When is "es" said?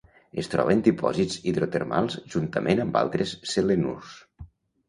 0.43-0.47